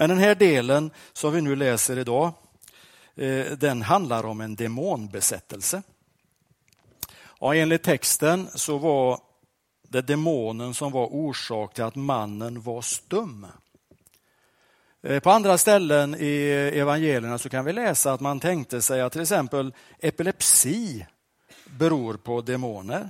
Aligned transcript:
Men 0.00 0.08
den 0.08 0.18
här 0.18 0.34
delen 0.34 0.90
som 1.12 1.32
vi 1.32 1.40
nu 1.40 1.56
läser 1.56 1.98
idag, 1.98 2.32
eh, 3.16 3.46
den 3.46 3.82
handlar 3.82 4.26
om 4.26 4.40
en 4.40 4.56
demonbesättelse. 4.56 5.82
Och 7.22 7.56
enligt 7.56 7.82
texten 7.82 8.48
så 8.54 8.78
var 8.78 9.20
det 9.88 10.00
demonen 10.00 10.74
som 10.74 10.92
var 10.92 11.06
orsak 11.06 11.74
till 11.74 11.84
att 11.84 11.94
mannen 11.96 12.62
var 12.62 12.82
stum. 12.82 13.46
Eh, 15.02 15.20
på 15.20 15.30
andra 15.30 15.58
ställen 15.58 16.16
i 16.18 16.50
evangelierna 16.74 17.38
så 17.38 17.48
kan 17.48 17.64
vi 17.64 17.72
läsa 17.72 18.12
att 18.12 18.20
man 18.20 18.40
tänkte 18.40 18.82
sig 18.82 19.00
att 19.00 19.12
till 19.12 19.22
exempel 19.22 19.74
epilepsi 19.98 21.06
beror 21.64 22.14
på 22.14 22.40
demoner. 22.40 23.08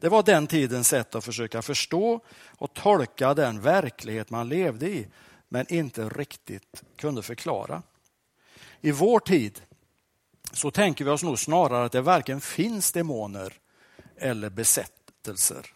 Det 0.00 0.08
var 0.08 0.22
den 0.22 0.46
tidens 0.46 0.88
sätt 0.88 1.14
att 1.14 1.24
försöka 1.24 1.62
förstå 1.62 2.20
och 2.58 2.74
tolka 2.74 3.34
den 3.34 3.60
verklighet 3.60 4.30
man 4.30 4.48
levde 4.48 4.88
i 4.88 5.06
men 5.52 5.72
inte 5.72 6.08
riktigt 6.08 6.82
kunde 6.96 7.22
förklara. 7.22 7.82
I 8.80 8.92
vår 8.92 9.20
tid 9.20 9.60
så 10.52 10.70
tänker 10.70 11.04
vi 11.04 11.10
oss 11.10 11.22
nog 11.22 11.38
snarare 11.38 11.84
att 11.84 11.92
det 11.92 12.00
varken 12.00 12.40
finns 12.40 12.92
demoner 12.92 13.52
eller 14.16 14.50
besättelser. 14.50 15.66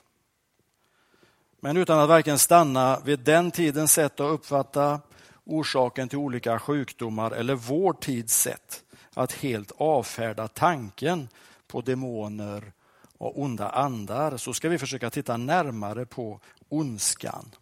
Men 1.60 1.77
utan 1.77 1.98
att 1.98 2.09
varken 2.09 2.38
stanna 2.38 3.01
vid 3.05 3.20
den 3.20 3.51
tidens 3.51 3.92
sätt 3.92 4.20
att 4.20 4.32
uppfatta 4.32 5.01
orsaken 5.45 6.09
till 6.09 6.18
olika 6.18 6.59
sjukdomar 6.59 7.30
eller 7.30 7.54
vår 7.54 7.93
tids 7.93 8.41
sätt 8.41 8.84
att 9.15 9.32
helt 9.32 9.73
avfärda 9.77 10.48
tanken 10.48 11.29
på 11.66 11.80
demoner 11.80 12.73
och 13.18 13.41
onda 13.41 13.68
andar 13.68 14.37
så 14.37 14.54
ska 14.54 14.68
vi 14.68 14.79
försöka 14.79 15.10
titta 15.10 15.37
närmare 15.37 16.06
på 16.06 16.41
ondskan 16.68 17.54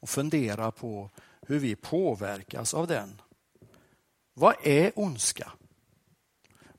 och 0.00 0.08
fundera 0.08 0.70
på 0.70 1.10
hur 1.42 1.58
vi 1.58 1.76
påverkas 1.76 2.74
av 2.74 2.86
den. 2.86 3.20
Vad 4.34 4.54
är 4.62 4.92
ondska? 4.94 5.52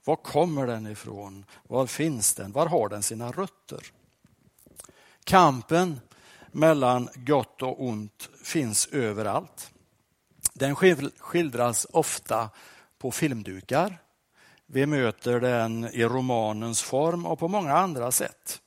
Var 0.04 0.16
kommer 0.16 0.68
den 0.68 0.88
ifrån? 0.88 1.46
Var 1.64 1.88
finns 1.88 2.34
den? 2.34 2.52
Var 2.52 2.66
har 2.66 2.90
den 2.90 3.04
sina 3.04 3.32
rötter? 3.32 3.84
Kampen 5.24 6.00
mellan 6.52 7.10
gott 7.16 7.62
och 7.62 7.84
ont 7.84 8.30
finns 8.44 8.88
överallt. 8.88 9.72
Den 10.54 10.76
skildras 11.20 11.88
ofta 11.90 12.50
på 12.98 13.12
filmdukar. 13.12 14.02
Vi 14.66 14.86
möter 14.86 15.40
den 15.40 15.86
i 15.86 16.04
romanens 16.04 16.82
form 16.82 17.26
och 17.26 17.40
på 17.40 17.48
många 17.48 17.74
andra 17.74 18.12
sätt. 18.12 18.62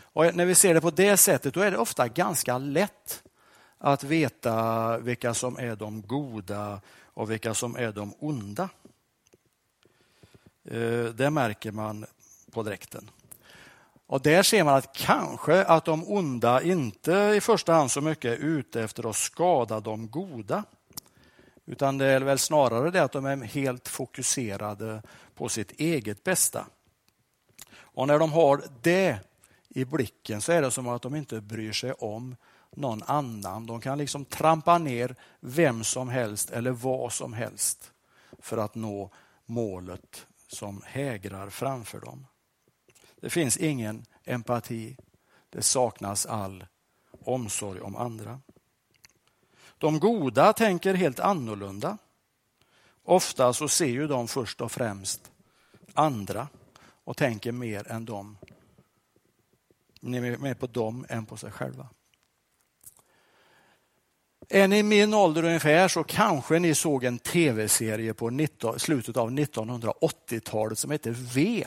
Och 0.00 0.34
när 0.34 0.44
vi 0.44 0.54
ser 0.54 0.74
det 0.74 0.80
på 0.80 0.90
det 0.90 1.16
sättet 1.16 1.54
då 1.54 1.60
är 1.60 1.70
det 1.70 1.78
ofta 1.78 2.08
ganska 2.08 2.58
lätt 2.58 3.22
att 3.78 4.04
veta 4.04 4.98
vilka 4.98 5.34
som 5.34 5.58
är 5.58 5.76
de 5.76 6.02
goda 6.02 6.80
och 7.04 7.30
vilka 7.30 7.54
som 7.54 7.76
är 7.76 7.92
de 7.92 8.14
onda. 8.18 8.68
Eh, 10.64 11.04
det 11.04 11.30
märker 11.30 11.72
man 11.72 12.06
på 12.50 12.62
dräkten. 12.62 13.10
Och 14.06 14.22
där 14.22 14.42
ser 14.42 14.64
man 14.64 14.74
att 14.74 14.96
kanske 14.96 15.64
att 15.64 15.84
de 15.84 16.04
onda 16.04 16.62
inte 16.62 17.12
i 17.12 17.40
första 17.40 17.72
hand 17.72 17.90
så 17.90 18.00
mycket 18.00 18.38
är 18.38 18.44
ute 18.44 18.82
efter 18.82 19.10
att 19.10 19.16
skada 19.16 19.80
de 19.80 20.10
goda. 20.10 20.64
Utan 21.66 21.98
det 21.98 22.06
är 22.06 22.20
väl 22.20 22.38
snarare 22.38 22.90
det 22.90 23.04
att 23.04 23.12
de 23.12 23.24
är 23.26 23.36
helt 23.36 23.88
fokuserade 23.88 25.02
på 25.34 25.48
sitt 25.48 25.80
eget 25.80 26.24
bästa. 26.24 26.66
Och 27.78 28.06
när 28.06 28.18
de 28.18 28.32
har 28.32 28.62
det 28.82 29.18
i 29.76 29.84
blicken 29.84 30.40
så 30.40 30.52
är 30.52 30.62
det 30.62 30.70
som 30.70 30.88
att 30.88 31.02
de 31.02 31.14
inte 31.14 31.40
bryr 31.40 31.72
sig 31.72 31.92
om 31.92 32.36
någon 32.70 33.02
annan. 33.02 33.66
De 33.66 33.80
kan 33.80 33.98
liksom 33.98 34.24
trampa 34.24 34.78
ner 34.78 35.16
vem 35.40 35.84
som 35.84 36.08
helst 36.08 36.50
eller 36.50 36.70
vad 36.70 37.12
som 37.12 37.32
helst 37.32 37.92
för 38.38 38.58
att 38.58 38.74
nå 38.74 39.10
målet 39.44 40.26
som 40.48 40.82
hägrar 40.84 41.50
framför 41.50 42.00
dem. 42.00 42.26
Det 43.20 43.30
finns 43.30 43.56
ingen 43.56 44.06
empati. 44.24 44.96
Det 45.50 45.62
saknas 45.62 46.26
all 46.26 46.66
omsorg 47.24 47.80
om 47.80 47.96
andra. 47.96 48.40
De 49.78 50.00
goda 50.00 50.52
tänker 50.52 50.94
helt 50.94 51.20
annorlunda. 51.20 51.98
Ofta 53.04 53.52
så 53.52 53.68
ser 53.68 53.86
ju 53.86 54.06
de 54.06 54.28
först 54.28 54.60
och 54.60 54.72
främst 54.72 55.30
andra 55.94 56.48
och 57.04 57.16
tänker 57.16 57.52
mer 57.52 57.88
än 57.92 58.04
dem. 58.04 58.38
Ni 60.06 60.16
är 60.16 60.38
Mer 60.38 60.54
på 60.54 60.66
dem 60.66 61.06
än 61.08 61.26
på 61.26 61.36
sig 61.36 61.50
själva. 61.50 61.88
Är 64.48 64.68
ni 64.68 64.78
i 64.78 64.82
min 64.82 65.14
ålder 65.14 65.44
ungefär 65.44 65.88
så 65.88 66.04
kanske 66.04 66.58
ni 66.58 66.74
såg 66.74 67.04
en 67.04 67.18
tv-serie 67.18 68.14
på 68.14 68.30
19, 68.30 68.78
slutet 68.78 69.16
av 69.16 69.30
1980-talet 69.30 70.78
som 70.78 70.90
hette 70.90 71.10
V. 71.10 71.66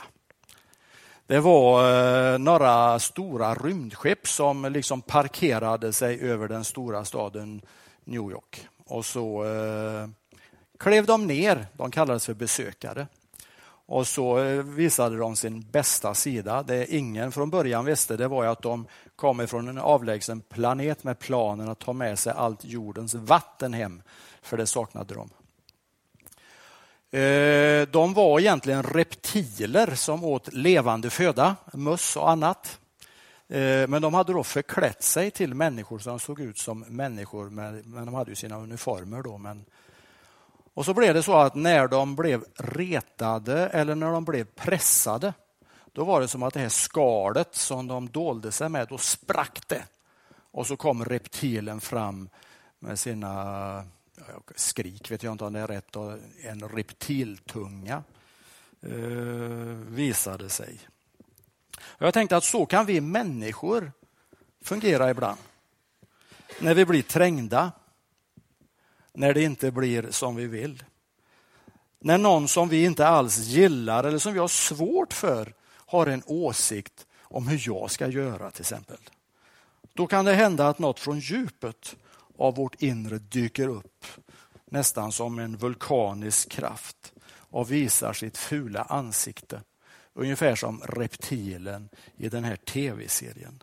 Det 1.28 1.40
var 1.40 1.94
eh, 2.34 2.40
några 2.40 3.00
stora 3.00 3.56
rymdskepp 3.56 4.28
som 4.28 4.66
liksom 4.66 5.02
parkerade 5.02 5.94
sig 5.94 6.22
över 6.22 6.48
den 6.48 6.64
stora 6.64 7.06
staden 7.06 7.62
New 8.04 8.32
York. 8.32 8.68
Och 8.86 9.06
så 9.06 9.44
eh, 9.44 10.10
klev 10.80 11.06
de 11.06 11.28
ner, 11.28 11.68
de 11.74 11.92
kallades 11.92 12.26
för 12.26 12.34
besökare. 12.34 13.08
Och 13.92 14.08
så 14.08 14.40
eh, 14.40 14.64
visade 14.64 15.18
de 15.18 15.36
sin 15.36 15.62
bästa 15.72 16.14
sida. 16.14 16.64
Det 16.64 16.94
ingen 16.94 17.32
från 17.32 17.50
början 17.50 17.86
visste 17.86 18.18
det 18.18 18.28
var 18.28 18.46
att 18.46 18.62
de 18.62 18.88
kom 19.16 19.48
från 19.48 19.68
en 19.68 19.78
avlägsen 19.78 20.42
planet 20.42 21.04
med 21.04 21.20
planen 21.20 21.70
att 21.70 21.80
ta 21.80 21.94
med 21.94 22.20
sig 22.20 22.34
allt 22.36 22.66
jordens 22.66 23.14
vatten 23.14 23.74
hem, 23.74 24.02
för 24.42 24.58
det 24.58 24.68
saknade 24.68 25.14
de. 25.14 25.30
Eh, 27.18 27.88
de 27.88 28.14
var 28.14 28.40
egentligen 28.40 28.84
reptiler 28.84 29.96
som 29.96 30.24
åt 30.24 30.54
levande 30.54 31.10
föda, 31.10 31.56
möss 31.74 32.18
och 32.18 32.30
annat. 32.30 32.80
Eh, 33.48 33.88
men 33.88 34.02
de 34.02 34.14
hade 34.14 34.34
då 34.34 34.44
förklätt 34.44 35.04
sig 35.04 35.32
till 35.32 35.54
människor 35.54 36.00
som 36.00 36.20
såg 36.20 36.40
ut 36.40 36.58
som 36.58 36.80
människor, 36.80 37.50
men 37.50 38.06
de 38.06 38.14
hade 38.14 38.32
ju 38.32 38.36
sina 38.36 38.58
uniformer 38.58 39.22
då. 39.24 39.38
Men... 39.38 39.66
Och 40.80 40.86
så 40.86 40.94
blev 40.94 41.14
det 41.14 41.24
så 41.24 41.38
att 41.38 41.56
när 41.56 41.88
de 41.88 42.16
blev 42.16 42.46
retade 42.56 43.68
eller 43.68 43.96
när 43.96 44.12
de 44.12 44.26
blev 44.26 44.44
pressade, 44.44 45.34
då 45.94 46.04
var 46.04 46.22
det 46.22 46.28
som 46.28 46.44
att 46.44 46.54
det 46.54 46.60
här 46.60 46.70
skalet 46.70 47.56
som 47.56 47.88
de 47.88 48.10
dolde 48.10 48.52
sig 48.52 48.70
med, 48.70 48.88
då 48.88 48.98
sprack 48.98 49.68
det. 49.68 49.84
Och 50.52 50.68
så 50.68 50.78
kom 50.78 51.06
reptilen 51.06 51.82
fram 51.82 52.30
med 52.80 53.00
sina 53.00 53.84
skrik, 54.56 55.12
vet 55.12 55.24
jag 55.24 55.32
inte 55.32 55.44
om 55.44 55.54
det 55.54 55.60
är 55.60 55.68
rätt, 55.68 55.96
en 56.44 56.70
reptiltunga 56.70 58.04
eh, 58.82 58.92
visade 59.88 60.50
sig. 60.50 60.80
Jag 61.98 62.14
tänkte 62.14 62.38
att 62.38 62.44
så 62.44 62.66
kan 62.66 62.86
vi 62.86 63.02
människor 63.02 63.92
fungera 64.62 65.10
ibland. 65.10 65.40
När 66.60 66.74
vi 66.74 66.86
blir 66.86 67.02
trängda, 67.02 67.72
när 69.20 69.34
det 69.34 69.44
inte 69.44 69.72
blir 69.72 70.12
som 70.12 70.36
vi 70.36 70.48
vill. 70.48 70.84
När 72.00 72.18
någon 72.18 72.48
som 72.48 72.70
vi 72.70 72.86
inte 72.86 73.08
alls 73.08 73.38
gillar 73.38 74.04
eller 74.04 74.18
som 74.18 74.34
vi 74.34 74.40
har 74.40 74.48
svårt 74.48 75.14
för 75.14 75.54
har 75.70 76.08
en 76.08 76.24
åsikt 76.26 77.08
om 77.22 77.48
hur 77.48 77.64
jag 77.66 77.92
ska 77.92 78.08
göra 78.08 78.52
till 78.52 78.62
exempel. 78.62 78.98
Då 79.94 80.08
kan 80.08 80.26
det 80.26 80.34
hända 80.34 80.68
att 80.68 80.80
något 80.80 81.00
från 81.00 81.20
djupet 81.20 81.96
av 82.38 82.56
vårt 82.56 82.82
inre 82.82 83.18
dyker 83.18 83.68
upp 83.68 84.06
nästan 84.66 85.12
som 85.12 85.40
en 85.40 85.58
vulkanisk 85.58 86.52
kraft 86.52 87.14
och 87.30 87.72
visar 87.72 88.14
sitt 88.14 88.38
fula 88.38 88.82
ansikte. 88.82 89.62
Ungefär 90.14 90.56
som 90.56 90.82
reptilen 90.86 91.90
i 92.18 92.30
den 92.30 92.44
här 92.44 92.56
tv-serien. 92.56 93.60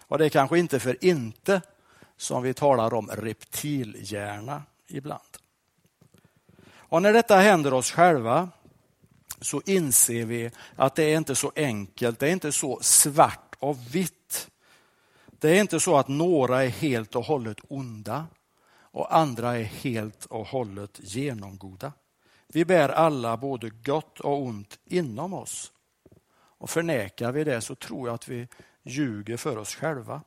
Och 0.00 0.18
det 0.18 0.24
är 0.24 0.28
kanske 0.28 0.58
inte 0.58 0.80
för 0.80 1.04
inte 1.04 1.62
som 2.16 2.42
vi 2.42 2.54
talar 2.54 2.94
om 2.94 3.10
reptilhjärna 3.12 4.62
ibland. 4.92 5.38
Och 6.92 7.02
när 7.02 7.12
detta 7.12 7.36
händer 7.36 7.74
oss 7.74 7.90
själva 7.90 8.48
så 9.40 9.62
inser 9.66 10.26
vi 10.26 10.50
att 10.76 10.94
det 10.94 11.02
är 11.02 11.16
inte 11.16 11.34
så 11.34 11.52
enkelt, 11.56 12.18
det 12.18 12.28
är 12.28 12.32
inte 12.32 12.52
så 12.52 12.78
svart 12.82 13.56
och 13.58 13.94
vitt. 13.94 14.50
Det 15.26 15.50
är 15.50 15.60
inte 15.60 15.80
så 15.80 15.96
att 15.96 16.08
några 16.08 16.64
är 16.64 16.68
helt 16.68 17.16
och 17.16 17.24
hållet 17.24 17.58
onda 17.68 18.26
och 18.92 19.16
andra 19.16 19.58
är 19.58 19.62
helt 19.62 20.24
och 20.24 20.46
hållet 20.46 21.00
genomgoda. 21.02 21.92
Vi 22.46 22.64
bär 22.64 22.88
alla 22.88 23.36
både 23.36 23.70
gott 23.70 24.20
och 24.20 24.42
ont 24.42 24.78
inom 24.84 25.34
oss. 25.34 25.72
Och 26.34 26.70
förnekar 26.70 27.32
vi 27.32 27.44
det 27.44 27.60
så 27.60 27.74
tror 27.74 28.08
jag 28.08 28.14
att 28.14 28.28
vi 28.28 28.48
ljuger 28.82 29.36
för 29.36 29.56
oss 29.56 29.74
själva. 29.74 30.22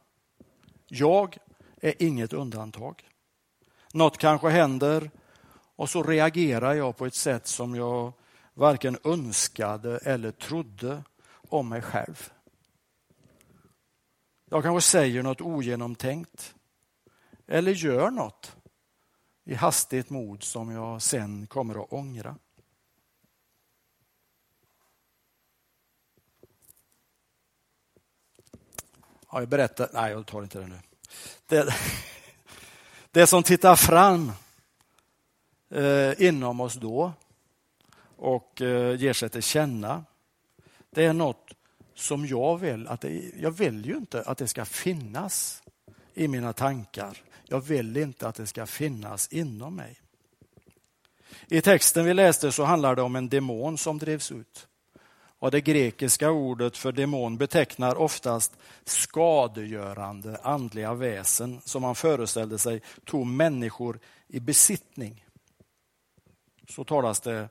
Jag 0.87 1.37
är 1.81 1.93
inget 2.03 2.33
undantag. 2.33 3.03
Något 3.95 4.17
kanske 4.17 4.49
händer 4.49 5.11
och 5.75 5.89
så 5.89 6.03
reagerar 6.03 6.73
jag 6.73 6.97
på 6.97 7.05
ett 7.05 7.15
sätt 7.15 7.47
som 7.47 7.75
jag 7.75 8.13
varken 8.53 8.97
önskade 9.03 9.97
eller 9.97 10.31
trodde 10.31 11.03
om 11.49 11.69
mig 11.69 11.81
själv. 11.81 12.31
Jag 14.45 14.63
kanske 14.63 14.89
säger 14.89 15.23
något 15.23 15.41
ogenomtänkt 15.41 16.55
eller 17.47 17.71
gör 17.71 18.11
något 18.11 18.55
i 19.43 19.53
hastigt 19.53 20.09
mod 20.09 20.43
som 20.43 20.71
jag 20.71 21.01
sen 21.01 21.47
kommer 21.47 21.83
att 21.83 21.93
ångra. 21.93 22.35
Ja, 29.31 29.39
jag 29.39 29.49
berättar, 29.49 29.89
nej 29.93 30.11
jag 30.11 30.25
tar 30.25 30.43
inte 30.43 30.59
det 30.59 30.67
nu. 30.67 30.79
Det, 31.45 31.75
det 33.15 33.27
som 33.27 33.43
tittar 33.43 33.75
fram 33.75 34.31
eh, 35.69 36.27
inom 36.27 36.59
oss 36.59 36.73
då 36.73 37.13
och 38.17 38.61
eh, 38.61 39.01
ger 39.01 39.13
sig 39.13 39.29
till 39.29 39.43
känna, 39.43 40.03
det 40.89 41.05
är 41.05 41.13
något 41.13 41.53
som 41.93 42.25
jag 42.25 42.57
vill 42.57 42.87
att 42.87 43.01
det, 43.01 43.31
jag 43.39 43.51
vill 43.51 43.85
ju 43.85 43.97
inte 43.97 44.21
att 44.21 44.37
det 44.37 44.47
ska 44.47 44.65
finnas 44.65 45.63
i 46.13 46.27
mina 46.27 46.53
tankar. 46.53 47.17
Jag 47.45 47.61
vill 47.61 47.97
inte 47.97 48.27
att 48.27 48.35
det 48.35 48.47
ska 48.47 48.65
finnas 48.65 49.27
inom 49.27 49.75
mig. 49.75 49.99
I 51.47 51.61
texten 51.61 52.05
vi 52.05 52.13
läste 52.13 52.51
så 52.51 52.63
handlar 52.63 52.95
det 52.95 53.01
om 53.01 53.15
en 53.15 53.29
demon 53.29 53.77
som 53.77 53.97
drevs 53.97 54.31
ut. 54.31 54.67
Och 55.39 55.51
Det 55.51 55.61
grekiska 55.61 56.31
ordet 56.31 56.77
för 56.77 56.91
demon 56.91 57.37
betecknar 57.37 57.95
oftast 57.95 58.57
skadegörande 58.83 60.39
andliga 60.43 60.93
väsen 60.93 61.61
som 61.65 61.81
man 61.81 61.95
föreställde 61.95 62.57
sig 62.57 62.81
tog 63.05 63.27
människor 63.27 63.99
i 64.27 64.39
besittning. 64.39 65.25
Så 66.69 66.83
talas 66.83 67.19
det 67.19 67.49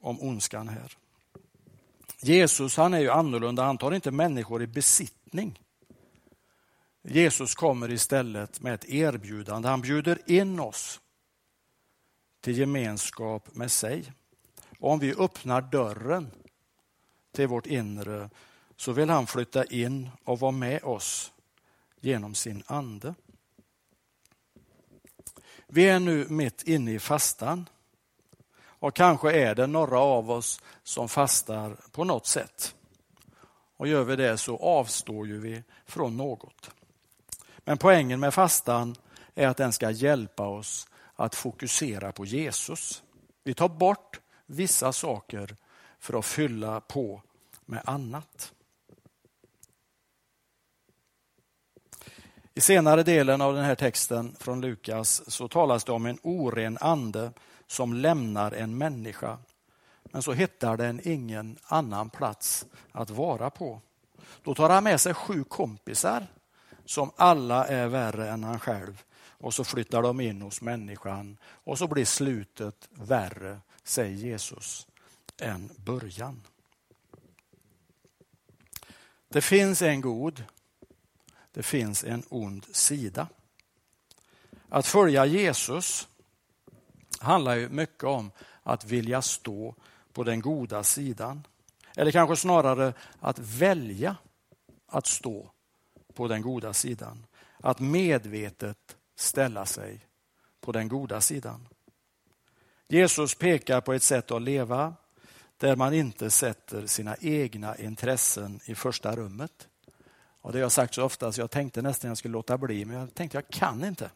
om 0.00 0.20
ondskan 0.20 0.68
här. 0.68 0.96
Jesus 2.20 2.76
han 2.76 2.94
är 2.94 3.00
ju 3.00 3.10
annorlunda, 3.10 3.64
han 3.64 3.78
tar 3.78 3.94
inte 3.94 4.10
människor 4.10 4.62
i 4.62 4.66
besittning. 4.66 5.60
Jesus 7.02 7.54
kommer 7.54 7.92
istället 7.92 8.60
med 8.60 8.74
ett 8.74 8.84
erbjudande. 8.84 9.68
Han 9.68 9.80
bjuder 9.80 10.30
in 10.30 10.60
oss 10.60 11.00
till 12.40 12.58
gemenskap 12.58 13.54
med 13.54 13.70
sig. 13.70 14.12
Och 14.78 14.90
om 14.90 14.98
vi 14.98 15.14
öppnar 15.14 15.60
dörren 15.60 16.30
till 17.36 17.48
vårt 17.48 17.66
inre 17.66 18.30
så 18.76 18.92
vill 18.92 19.10
han 19.10 19.26
flytta 19.26 19.64
in 19.64 20.10
och 20.24 20.40
vara 20.40 20.52
med 20.52 20.84
oss 20.84 21.32
genom 22.00 22.34
sin 22.34 22.62
ande. 22.66 23.14
Vi 25.66 25.88
är 25.88 26.00
nu 26.00 26.26
mitt 26.28 26.62
inne 26.62 26.92
i 26.92 26.98
fastan 26.98 27.68
och 28.58 28.94
kanske 28.94 29.32
är 29.32 29.54
det 29.54 29.66
några 29.66 29.98
av 29.98 30.30
oss 30.30 30.60
som 30.82 31.08
fastar 31.08 31.76
på 31.92 32.04
något 32.04 32.26
sätt. 32.26 32.74
Och 33.76 33.88
gör 33.88 34.04
vi 34.04 34.16
det 34.16 34.38
så 34.38 34.56
avstår 34.56 35.26
ju 35.26 35.40
vi 35.40 35.62
från 35.86 36.16
något. 36.16 36.70
Men 37.58 37.78
poängen 37.78 38.20
med 38.20 38.34
fastan 38.34 38.96
är 39.34 39.48
att 39.48 39.56
den 39.56 39.72
ska 39.72 39.90
hjälpa 39.90 40.46
oss 40.46 40.88
att 41.14 41.34
fokusera 41.34 42.12
på 42.12 42.24
Jesus. 42.24 43.02
Vi 43.44 43.54
tar 43.54 43.68
bort 43.68 44.20
vissa 44.46 44.92
saker 44.92 45.56
för 45.98 46.18
att 46.18 46.26
fylla 46.26 46.80
på 46.80 47.22
med 47.66 47.82
annat. 47.84 48.52
I 52.54 52.60
senare 52.60 53.02
delen 53.02 53.40
av 53.40 53.54
den 53.54 53.64
här 53.64 53.74
texten 53.74 54.36
från 54.38 54.60
Lukas 54.60 55.30
så 55.30 55.48
talas 55.48 55.84
det 55.84 55.92
om 55.92 56.06
en 56.06 56.18
oren 56.22 56.78
ande 56.80 57.32
som 57.66 57.94
lämnar 57.94 58.52
en 58.52 58.78
människa. 58.78 59.38
Men 60.04 60.22
så 60.22 60.32
hittar 60.32 60.76
den 60.76 61.00
ingen 61.04 61.58
annan 61.64 62.10
plats 62.10 62.66
att 62.92 63.10
vara 63.10 63.50
på. 63.50 63.80
Då 64.42 64.54
tar 64.54 64.70
han 64.70 64.84
med 64.84 65.00
sig 65.00 65.14
sju 65.14 65.44
kompisar 65.44 66.26
som 66.84 67.10
alla 67.16 67.66
är 67.66 67.86
värre 67.86 68.30
än 68.30 68.44
han 68.44 68.60
själv 68.60 69.02
och 69.38 69.54
så 69.54 69.64
flyttar 69.64 70.02
de 70.02 70.20
in 70.20 70.42
hos 70.42 70.60
människan 70.60 71.36
och 71.44 71.78
så 71.78 71.88
blir 71.88 72.04
slutet 72.04 72.88
värre, 72.90 73.58
säger 73.84 74.16
Jesus, 74.16 74.86
än 75.40 75.70
början. 75.76 76.42
Det 79.28 79.40
finns 79.40 79.82
en 79.82 80.00
god, 80.00 80.44
det 81.52 81.62
finns 81.62 82.04
en 82.04 82.22
ond 82.28 82.66
sida. 82.72 83.28
Att 84.68 84.86
följa 84.86 85.26
Jesus 85.26 86.08
handlar 87.20 87.54
ju 87.54 87.68
mycket 87.68 88.04
om 88.04 88.30
att 88.62 88.84
vilja 88.84 89.22
stå 89.22 89.74
på 90.12 90.24
den 90.24 90.40
goda 90.40 90.82
sidan. 90.84 91.46
Eller 91.96 92.10
kanske 92.10 92.36
snarare 92.36 92.92
att 93.20 93.38
välja 93.38 94.16
att 94.86 95.06
stå 95.06 95.50
på 96.14 96.28
den 96.28 96.42
goda 96.42 96.72
sidan. 96.72 97.26
Att 97.60 97.80
medvetet 97.80 98.96
ställa 99.16 99.66
sig 99.66 100.06
på 100.60 100.72
den 100.72 100.88
goda 100.88 101.20
sidan. 101.20 101.68
Jesus 102.88 103.34
pekar 103.34 103.80
på 103.80 103.92
ett 103.92 104.02
sätt 104.02 104.30
att 104.30 104.42
leva 104.42 104.94
där 105.56 105.76
man 105.76 105.94
inte 105.94 106.30
sätter 106.30 106.86
sina 106.86 107.16
egna 107.20 107.76
intressen 107.76 108.60
i 108.64 108.74
första 108.74 109.16
rummet. 109.16 109.68
Och 110.40 110.52
Det 110.52 110.58
har 110.58 110.62
jag 110.62 110.72
sagt 110.72 110.94
så 110.94 111.04
ofta 111.04 111.32
så 111.32 111.40
jag 111.40 111.50
tänkte 111.50 111.82
nästan 111.82 112.08
jag 112.08 112.18
skulle 112.18 112.32
låta 112.32 112.58
bli, 112.58 112.84
men 112.84 112.96
jag 112.96 113.14
tänkte 113.14 113.36
jag 113.36 113.48
kan 113.48 113.84
inte. 113.84 114.10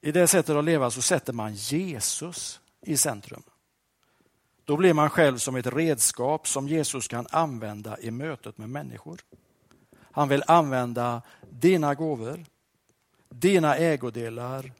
I 0.00 0.12
det 0.12 0.26
sättet 0.26 0.56
att 0.56 0.64
leva 0.64 0.90
så 0.90 1.02
sätter 1.02 1.32
man 1.32 1.54
Jesus 1.54 2.60
i 2.80 2.96
centrum. 2.96 3.42
Då 4.64 4.76
blir 4.76 4.94
man 4.94 5.10
själv 5.10 5.38
som 5.38 5.56
ett 5.56 5.66
redskap 5.66 6.48
som 6.48 6.68
Jesus 6.68 7.08
kan 7.08 7.26
använda 7.30 7.98
i 8.00 8.10
mötet 8.10 8.58
med 8.58 8.70
människor. 8.70 9.20
Han 10.10 10.28
vill 10.28 10.42
använda 10.46 11.22
dina 11.50 11.94
gåvor, 11.94 12.44
dina 13.28 13.76
ägodelar, 13.76 14.72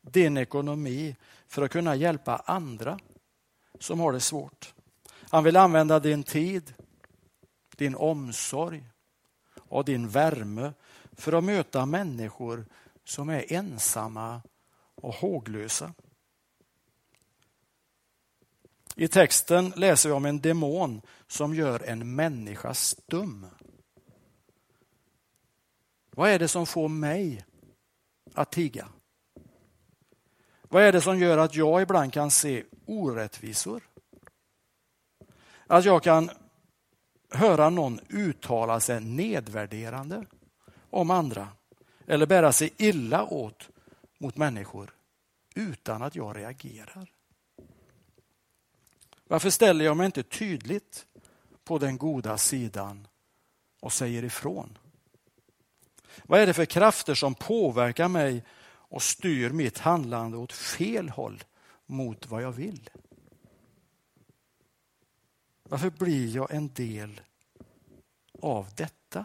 din 0.00 0.36
ekonomi 0.36 1.16
för 1.48 1.62
att 1.62 1.70
kunna 1.70 1.94
hjälpa 1.94 2.36
andra 2.36 2.98
som 3.80 4.00
har 4.00 4.12
det 4.12 4.20
svårt. 4.20 4.74
Han 5.30 5.44
vill 5.44 5.56
använda 5.56 6.00
din 6.00 6.22
tid, 6.22 6.74
din 7.76 7.94
omsorg 7.94 8.84
och 9.56 9.84
din 9.84 10.08
värme 10.08 10.72
för 11.12 11.32
att 11.32 11.44
möta 11.44 11.86
människor 11.86 12.66
som 13.04 13.28
är 13.28 13.52
ensamma 13.52 14.42
och 14.94 15.14
håglösa. 15.14 15.94
I 18.96 19.08
texten 19.08 19.72
läser 19.76 20.08
vi 20.08 20.14
om 20.14 20.24
en 20.24 20.40
demon 20.40 21.02
som 21.26 21.54
gör 21.54 21.82
en 21.82 22.14
människa 22.14 22.74
stum. 22.74 23.46
Vad 26.10 26.30
är 26.30 26.38
det 26.38 26.48
som 26.48 26.66
får 26.66 26.88
mig 26.88 27.44
att 28.34 28.52
tiga? 28.52 28.88
Vad 30.68 30.82
är 30.82 30.92
det 30.92 31.00
som 31.00 31.18
gör 31.18 31.38
att 31.38 31.54
jag 31.54 31.82
ibland 31.82 32.12
kan 32.12 32.30
se 32.30 32.64
orättvisor? 32.86 33.82
Att 35.66 35.84
jag 35.84 36.02
kan 36.02 36.30
höra 37.30 37.70
någon 37.70 38.00
uttala 38.08 38.80
sig 38.80 39.00
nedvärderande 39.00 40.26
om 40.90 41.10
andra 41.10 41.48
eller 42.06 42.26
bära 42.26 42.52
sig 42.52 42.74
illa 42.76 43.24
åt 43.24 43.68
mot 44.18 44.36
människor 44.36 44.94
utan 45.54 46.02
att 46.02 46.16
jag 46.16 46.36
reagerar. 46.36 47.12
Varför 49.24 49.50
ställer 49.50 49.84
jag 49.84 49.96
mig 49.96 50.06
inte 50.06 50.22
tydligt 50.22 51.06
på 51.64 51.78
den 51.78 51.98
goda 51.98 52.38
sidan 52.38 53.08
och 53.80 53.92
säger 53.92 54.24
ifrån? 54.24 54.78
Vad 56.24 56.40
är 56.40 56.46
det 56.46 56.54
för 56.54 56.64
krafter 56.64 57.14
som 57.14 57.34
påverkar 57.34 58.08
mig 58.08 58.44
och 58.96 59.02
styr 59.02 59.50
mitt 59.50 59.78
handlande 59.78 60.36
åt 60.36 60.52
fel 60.52 61.08
håll 61.08 61.44
mot 61.86 62.26
vad 62.26 62.42
jag 62.42 62.52
vill? 62.52 62.90
Varför 65.62 65.90
blir 65.90 66.36
jag 66.36 66.54
en 66.54 66.68
del 66.68 67.20
av 68.42 68.68
detta? 68.76 69.24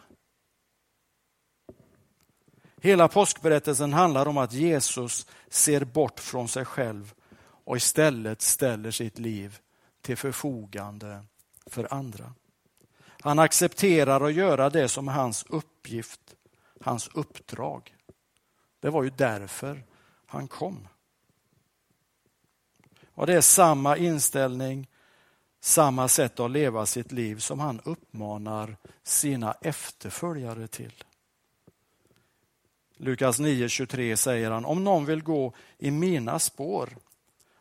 Hela 2.82 3.08
påskberättelsen 3.08 3.94
handlar 3.94 4.28
om 4.28 4.38
att 4.38 4.54
Jesus 4.54 5.28
ser 5.50 5.86
bort 5.86 6.20
från 6.20 6.48
sig 6.48 6.66
själv 6.66 7.14
och 7.42 7.78
istället 7.78 8.42
ställer 8.42 8.92
sitt 8.92 9.20
liv 9.20 9.60
till 10.02 10.18
förfogande 10.18 11.24
för 11.66 11.94
andra. 11.94 12.34
Han 13.22 13.40
accepterar 13.40 14.22
att 14.22 14.34
göra 14.34 14.70
det 14.70 14.90
som 14.90 15.08
är 15.08 15.12
hans 15.12 15.46
uppgift, 15.50 16.36
hans 16.82 17.08
uppdrag. 17.08 17.96
Det 18.82 18.90
var 18.90 19.04
ju 19.04 19.10
därför 19.10 19.84
han 20.26 20.48
kom. 20.48 20.88
Och 23.14 23.28
Det 23.28 23.34
är 23.34 23.42
samma 23.42 23.98
inställning, 23.98 24.90
samma 25.60 26.08
sätt 26.08 26.40
att 26.40 26.52
leva 26.52 26.86
sitt 26.86 27.12
liv 27.12 27.40
som 27.40 27.60
han 27.60 27.82
uppmanar 27.84 28.78
sina 29.04 29.56
efterföljare 29.62 30.68
till. 30.68 31.04
Lukas 32.98 33.40
9.23 33.40 34.16
säger 34.16 34.52
han, 34.52 34.66
om 34.66 34.84
någon 34.84 35.06
vill 35.06 35.24
gå 35.24 35.54
i 35.78 35.92
mina 35.92 36.40
spår 36.40 36.90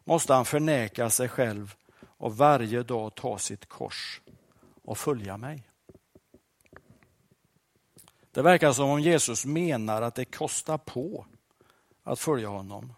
måste 0.04 0.34
han 0.34 0.44
förneka 0.44 1.10
sig 1.10 1.28
själv 1.28 1.74
och 2.06 2.36
varje 2.36 2.82
dag 2.82 3.14
ta 3.14 3.38
sitt 3.38 3.66
kors 3.66 4.20
och 4.82 4.98
följa 4.98 5.36
mig. 5.36 5.69
Det 8.30 8.42
verkar 8.42 8.72
som 8.72 8.90
om 8.90 9.00
Jesus 9.00 9.44
menar 9.44 10.02
att 10.02 10.14
det 10.14 10.24
kostar 10.24 10.78
på 10.78 11.26
att 12.02 12.20
följa 12.20 12.48
honom. 12.48 12.94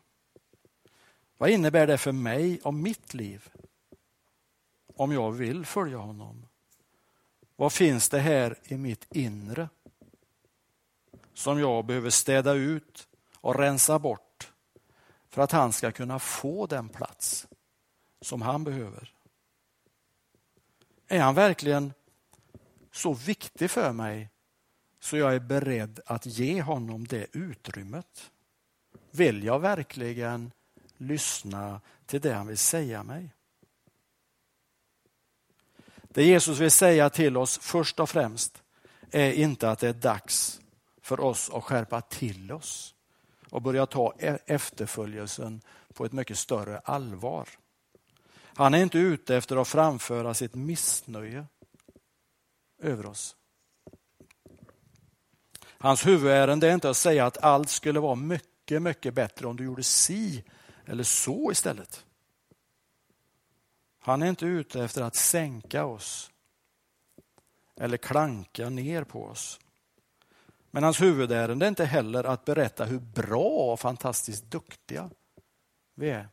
Vad 1.38 1.50
innebär 1.50 1.86
det 1.86 1.98
för 1.98 2.12
mig 2.12 2.60
och 2.60 2.74
mitt 2.74 3.14
liv 3.14 3.48
om 4.96 5.12
jag 5.12 5.32
vill 5.32 5.66
följa 5.66 5.96
honom? 5.96 6.46
Vad 7.56 7.72
finns 7.72 8.08
det 8.08 8.18
här 8.18 8.58
i 8.64 8.76
mitt 8.76 9.06
inre 9.14 9.68
som 11.34 11.58
jag 11.58 11.84
behöver 11.84 12.10
städa 12.10 12.52
ut 12.52 13.08
och 13.36 13.58
rensa 13.58 13.98
bort 13.98 14.52
för 15.28 15.42
att 15.42 15.52
han 15.52 15.72
ska 15.72 15.92
kunna 15.92 16.18
få 16.18 16.66
den 16.66 16.88
plats 16.88 17.48
som 18.20 18.42
han 18.42 18.64
behöver? 18.64 19.12
Är 21.08 21.20
han 21.20 21.34
verkligen 21.34 21.92
så 22.92 23.12
viktig 23.12 23.70
för 23.70 23.92
mig 23.92 24.31
så 25.02 25.16
jag 25.16 25.34
är 25.34 25.40
beredd 25.40 26.00
att 26.06 26.26
ge 26.26 26.62
honom 26.62 27.06
det 27.06 27.26
utrymmet? 27.32 28.30
Vill 29.10 29.44
jag 29.44 29.58
verkligen 29.58 30.52
lyssna 30.96 31.80
till 32.06 32.20
det 32.20 32.32
han 32.32 32.46
vill 32.46 32.58
säga 32.58 33.02
mig? 33.02 33.30
Det 36.02 36.24
Jesus 36.24 36.58
vill 36.58 36.70
säga 36.70 37.10
till 37.10 37.36
oss 37.36 37.58
först 37.58 38.00
och 38.00 38.10
främst 38.10 38.62
är 39.10 39.32
inte 39.32 39.70
att 39.70 39.78
det 39.78 39.88
är 39.88 39.92
dags 39.92 40.60
för 41.00 41.20
oss 41.20 41.50
att 41.50 41.64
skärpa 41.64 42.00
till 42.00 42.52
oss 42.52 42.94
och 43.50 43.62
börja 43.62 43.86
ta 43.86 44.14
e- 44.18 44.38
efterföljelsen 44.46 45.60
på 45.94 46.04
ett 46.04 46.12
mycket 46.12 46.38
större 46.38 46.78
allvar. 46.78 47.48
Han 48.44 48.74
är 48.74 48.82
inte 48.82 48.98
ute 48.98 49.36
efter 49.36 49.56
att 49.56 49.68
framföra 49.68 50.34
sitt 50.34 50.54
missnöje 50.54 51.46
över 52.78 53.06
oss. 53.06 53.36
Hans 55.82 56.06
huvudärende 56.06 56.68
är 56.68 56.74
inte 56.74 56.90
att 56.90 56.96
säga 56.96 57.26
att 57.26 57.38
allt 57.38 57.68
skulle 57.68 58.00
vara 58.00 58.14
mycket, 58.14 58.82
mycket 58.82 59.14
bättre 59.14 59.46
om 59.46 59.56
du 59.56 59.64
gjorde 59.64 59.82
si 59.82 60.44
eller 60.86 61.04
så 61.04 61.52
istället. 61.52 62.06
Han 63.98 64.22
är 64.22 64.26
inte 64.26 64.46
ute 64.46 64.84
efter 64.84 65.02
att 65.02 65.14
sänka 65.14 65.84
oss 65.84 66.30
eller 67.76 67.96
klanka 67.96 68.68
ner 68.68 69.04
på 69.04 69.24
oss. 69.24 69.60
Men 70.70 70.82
hans 70.82 71.00
huvudärende 71.00 71.66
är 71.66 71.68
inte 71.68 71.84
heller 71.84 72.24
att 72.24 72.44
berätta 72.44 72.84
hur 72.84 73.00
bra 73.00 73.72
och 73.72 73.80
fantastiskt 73.80 74.44
duktiga 74.44 75.10
vi 75.94 76.10
är. 76.10 76.28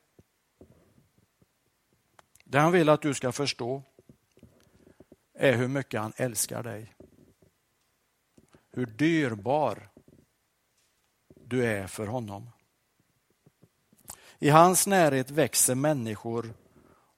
Det 2.43 2.59
han 2.59 2.71
vill 2.71 2.89
att 2.89 3.01
du 3.01 3.13
ska 3.13 3.31
förstå 3.31 3.83
är 5.33 5.53
hur 5.53 5.67
mycket 5.67 6.01
han 6.01 6.13
älskar 6.15 6.63
dig. 6.63 6.95
Hur 8.71 8.85
dyrbar 8.85 9.89
du 11.35 11.65
är 11.65 11.87
för 11.87 12.07
honom. 12.07 12.49
I 14.39 14.49
hans 14.49 14.87
närhet 14.87 15.31
växer 15.31 15.75
människor 15.75 16.53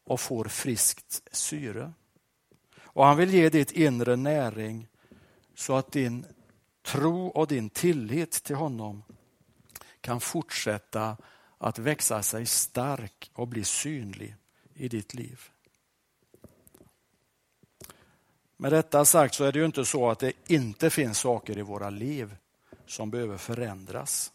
och 0.03 0.19
får 0.19 0.45
friskt 0.45 1.27
syre. 1.31 1.93
Och 2.79 3.05
han 3.05 3.17
vill 3.17 3.33
ge 3.33 3.49
ditt 3.49 3.71
inre 3.71 4.15
näring 4.15 4.87
så 5.55 5.75
att 5.75 5.91
din 5.91 6.25
tro 6.81 7.27
och 7.27 7.47
din 7.47 7.69
tillit 7.69 8.31
till 8.31 8.55
honom 8.55 9.03
kan 10.01 10.21
fortsätta 10.21 11.17
att 11.57 11.79
växa 11.79 12.23
sig 12.23 12.45
stark 12.45 13.31
och 13.33 13.47
bli 13.47 13.63
synlig 13.63 14.35
i 14.73 14.87
ditt 14.87 15.13
liv. 15.13 15.41
Med 18.61 18.71
detta 18.71 19.05
sagt 19.05 19.35
så 19.35 19.43
är 19.43 19.51
det 19.51 19.59
ju 19.59 19.65
inte 19.65 19.85
så 19.85 20.09
att 20.09 20.19
det 20.19 20.33
inte 20.47 20.89
finns 20.89 21.19
saker 21.19 21.57
i 21.57 21.61
våra 21.61 21.89
liv 21.89 22.35
som 22.85 23.11
behöver 23.11 23.37
förändras. 23.37 24.31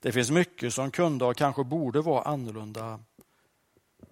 Det 0.00 0.12
finns 0.12 0.30
mycket 0.30 0.74
som 0.74 0.90
kunde 0.90 1.24
och 1.24 1.36
kanske 1.36 1.64
borde 1.64 2.00
vara 2.00 2.22
annorlunda. 2.22 3.00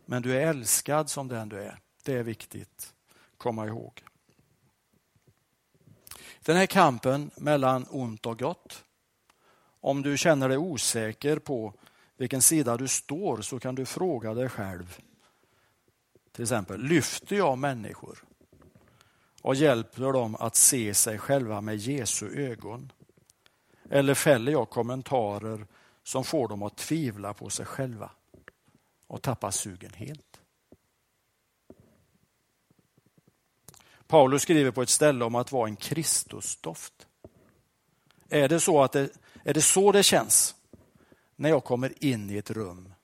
Men 0.06 0.22
du 0.22 0.36
är 0.36 0.46
älskad 0.46 1.10
som 1.10 1.28
den 1.28 1.48
du 1.48 1.62
är. 1.62 1.78
Det 2.02 2.12
är 2.12 2.22
viktigt. 2.22 2.94
att 3.32 3.38
Komma 3.38 3.66
ihåg. 3.66 4.02
Den 6.40 6.56
här 6.56 6.66
kampen 6.66 7.30
mellan 7.36 7.86
ont 7.90 8.26
och 8.26 8.38
gott. 8.38 8.84
Om 9.80 10.02
du 10.02 10.18
känner 10.18 10.48
dig 10.48 10.58
osäker 10.58 11.38
på 11.38 11.72
vilken 12.16 12.42
sida 12.42 12.76
du 12.76 12.88
står 12.88 13.42
så 13.42 13.60
kan 13.60 13.74
du 13.74 13.86
fråga 13.86 14.34
dig 14.34 14.48
själv. 14.48 14.98
Till 16.32 16.42
exempel, 16.42 16.80
lyfter 16.80 17.36
jag 17.36 17.58
människor 17.58 18.24
och 19.44 19.54
hjälper 19.54 20.12
dem 20.12 20.36
att 20.36 20.56
se 20.56 20.94
sig 20.94 21.18
själva 21.18 21.60
med 21.60 21.76
Jesu 21.76 22.28
ögon? 22.36 22.92
Eller 23.90 24.14
fäller 24.14 24.52
jag 24.52 24.70
kommentarer 24.70 25.66
som 26.02 26.24
får 26.24 26.48
dem 26.48 26.62
att 26.62 26.76
tvivla 26.76 27.34
på 27.34 27.50
sig 27.50 27.66
själva 27.66 28.10
och 29.06 29.22
tappa 29.22 29.52
sugen 29.52 29.92
helt? 29.94 30.40
Paulus 34.06 34.42
skriver 34.42 34.70
på 34.70 34.82
ett 34.82 34.88
ställe 34.88 35.24
om 35.24 35.34
att 35.34 35.52
vara 35.52 35.68
en 35.68 35.76
Kristusdoft. 35.76 37.06
Är 38.28 38.48
det 38.48 38.60
så, 38.60 38.82
att 38.82 38.92
det, 38.92 39.08
är 39.44 39.54
det 39.54 39.62
så 39.62 39.92
det 39.92 40.02
känns 40.02 40.54
när 41.36 41.48
jag 41.48 41.64
kommer 41.64 42.04
in 42.04 42.30
i 42.30 42.36
ett 42.36 42.50
rum, 42.50 42.94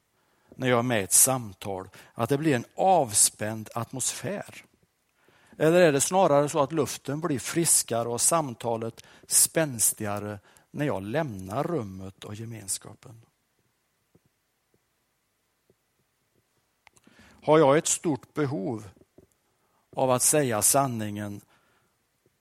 när 0.55 0.69
jag 0.69 0.79
är 0.79 0.83
med 0.83 1.01
i 1.01 1.05
ett 1.05 1.13
samtal, 1.13 1.89
att 2.15 2.29
det 2.29 2.39
blir 2.39 2.55
en 2.57 2.65
avspänd 2.75 3.69
atmosfär? 3.75 4.65
Eller 5.61 5.81
är 5.81 5.93
det 5.93 6.01
snarare 6.01 6.49
så 6.49 6.63
att 6.63 6.73
luften 6.73 7.21
blir 7.21 7.39
friskare 7.39 8.09
och 8.09 8.21
samtalet 8.21 9.05
spänstigare 9.27 10.39
när 10.71 10.87
jag 10.87 11.03
lämnar 11.03 11.65
rummet 11.65 12.25
och 12.25 12.35
gemenskapen? 12.35 13.23
Har 17.43 17.59
jag 17.59 17.79
ett 17.79 17.87
stort 17.87 18.35
behov 18.35 18.89
av 19.97 20.11
att 20.11 20.23
säga 20.23 20.63
sanningen 20.63 21.41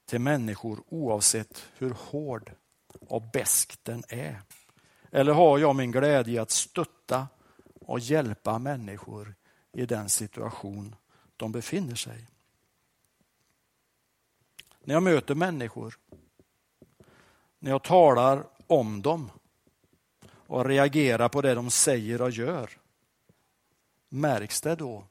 till 0.06 0.20
människor 0.20 0.82
oavsett 0.88 1.62
hur 1.78 1.90
hård 1.90 2.52
och 3.08 3.22
besk 3.32 3.78
den 3.82 4.02
är? 4.08 4.42
Eller 5.10 5.32
har 5.32 5.58
jag 5.58 5.76
min 5.76 5.92
glädje 5.92 6.42
att 6.42 6.50
stötta 6.50 7.28
och 7.80 8.00
hjälpa 8.00 8.58
människor 8.58 9.34
i 9.72 9.86
den 9.86 10.08
situation 10.08 10.94
de 11.36 11.52
befinner 11.52 11.94
sig 11.94 12.20
i? 12.20 12.39
När 14.84 14.94
jag 14.94 15.02
möter 15.02 15.34
människor, 15.34 15.98
när 17.58 17.70
jag 17.70 17.84
talar 17.84 18.46
om 18.66 19.02
dem 19.02 19.30
och 20.26 20.64
reagerar 20.64 21.28
på 21.28 21.42
det 21.42 21.54
de 21.54 21.70
säger 21.70 22.22
och 22.22 22.30
gör, 22.30 22.70
märks 24.08 24.60
det 24.60 24.74
då 24.74 25.04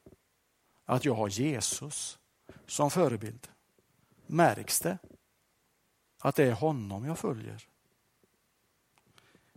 att 0.85 1.05
jag 1.05 1.13
har 1.13 1.27
Jesus 1.27 2.19
som 2.67 2.91
förebild? 2.91 3.47
Märks 4.27 4.79
det 4.79 4.97
att 6.19 6.35
det 6.35 6.43
är 6.43 6.51
honom 6.51 7.05
jag 7.05 7.19
följer? 7.19 7.67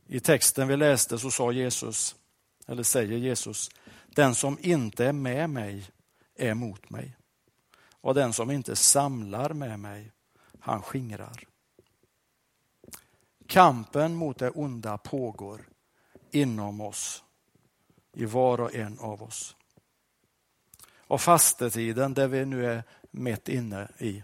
I 0.07 0.21
texten 0.21 0.69
vi 0.69 0.77
läste 0.77 1.19
så 1.19 1.31
sa 1.31 1.53
Jesus, 1.53 2.17
eller 2.67 2.83
säger 2.83 3.19
Jesus, 3.19 3.71
den 4.07 4.35
som 4.35 4.59
inte 4.61 5.07
är 5.07 5.13
med 5.13 5.51
mig 5.51 5.91
är 6.35 6.55
mot 6.55 6.91
mig. 6.91 7.17
Och 8.03 8.15
den 8.15 8.33
som 8.33 8.51
inte 8.51 8.77
samlar 8.77 9.53
med 9.53 9.79
mig, 9.81 10.13
han 10.59 10.83
skingrar. 10.83 11.45
Kampen 13.47 14.15
mot 14.15 14.39
det 14.39 14.51
onda 14.51 14.99
pågår 14.99 15.69
inom 16.31 16.81
oss, 16.81 17.25
i 18.13 18.25
var 18.25 18.61
och 18.61 18.75
en 18.75 18.99
av 18.99 19.23
oss. 19.23 19.57
Och 20.97 21.21
fastetiden, 21.21 22.15
där 22.15 22.29
vi 22.29 22.45
nu 22.45 22.67
är 22.67 22.85
mitt 23.11 23.49
inne 23.49 23.89
i, 23.99 24.23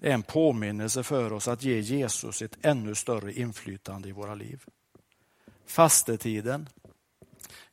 är 0.00 0.10
en 0.10 0.22
påminnelse 0.22 1.02
för 1.02 1.32
oss 1.32 1.48
att 1.48 1.62
ge 1.62 1.80
Jesus 1.80 2.42
ett 2.42 2.58
ännu 2.62 2.94
större 2.94 3.32
inflytande 3.32 4.08
i 4.08 4.12
våra 4.12 4.34
liv. 4.34 4.64
Fastetiden 5.66 6.68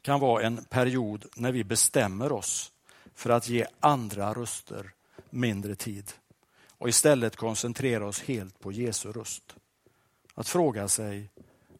kan 0.01 0.19
vara 0.19 0.43
en 0.43 0.63
period 0.63 1.25
när 1.35 1.51
vi 1.51 1.63
bestämmer 1.63 2.31
oss 2.31 2.70
för 3.13 3.29
att 3.29 3.49
ge 3.49 3.65
andra 3.79 4.33
röster 4.33 4.93
mindre 5.29 5.75
tid 5.75 6.11
och 6.67 6.89
istället 6.89 7.35
koncentrera 7.35 8.05
oss 8.05 8.21
helt 8.21 8.59
på 8.59 8.71
Jesu 8.71 9.11
röst. 9.11 9.55
Att 10.33 10.47
fråga 10.47 10.87
sig, 10.87 11.29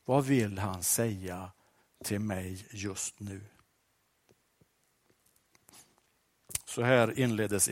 vad 0.06 0.26
vill 0.26 0.60
han 0.60 0.84
säga 0.84 1.52
till 2.04 2.20
mig 2.20 2.68
just 2.72 3.20
nu? 3.20 3.42
Så 6.66 6.84
här 6.84 7.20
inleddes 7.20 7.70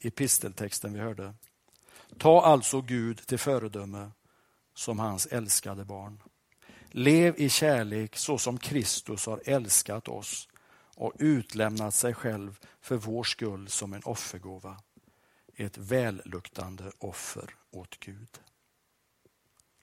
episteltexten 0.00 0.92
vi 0.92 1.00
hörde. 1.00 1.34
Ta 2.18 2.42
alltså 2.42 2.80
Gud 2.80 3.26
till 3.26 3.38
föredöme 3.38 4.10
som 4.74 4.98
hans 4.98 5.26
älskade 5.26 5.84
barn. 5.84 6.22
Lev 6.90 7.34
i 7.40 7.48
kärlek 7.48 8.16
så 8.16 8.38
som 8.38 8.58
Kristus 8.58 9.26
har 9.26 9.42
älskat 9.44 10.08
oss 10.08 10.48
och 10.96 11.12
utlämnat 11.18 11.94
sig 11.94 12.14
själv 12.14 12.58
för 12.80 12.96
vår 12.96 13.24
skull 13.24 13.68
som 13.68 13.92
en 13.92 14.02
offergåva. 14.04 14.80
Ett 15.54 15.78
välluktande 15.78 16.92
offer 16.98 17.54
åt 17.70 18.00
Gud. 18.00 18.40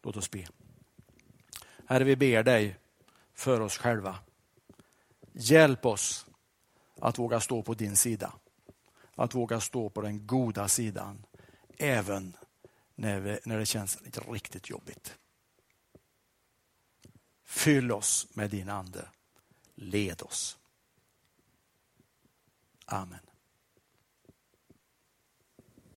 Låt 0.04 0.18
oss 0.18 0.32
be. 0.32 0.48
Herre, 1.86 2.04
vi 2.04 2.16
ber 2.16 2.44
dig 2.44 2.78
för 3.34 3.60
oss 3.60 3.78
själva. 3.78 4.20
Hjälp 5.34 5.86
oss 5.86 6.26
att 6.96 7.20
våga 7.20 7.40
stå 7.40 7.64
på 7.64 7.74
din 7.74 7.96
sida. 7.96 8.34
Att 9.16 9.36
våga 9.36 9.60
stå 9.60 9.90
på 9.90 10.02
den 10.02 10.28
goda 10.28 10.68
sidan 10.68 11.26
även 11.78 12.38
när, 12.96 13.20
vi, 13.20 13.40
när 13.46 13.58
det 13.58 13.66
känns 13.66 13.98
riktigt 14.28 14.70
jobbigt. 14.70 15.18
Fyll 17.44 17.92
oss 17.92 18.28
med 18.34 18.50
din 18.50 18.70
ande. 18.70 19.10
Led 19.76 20.22
oss. 20.22 20.59
Amen. 22.92 23.29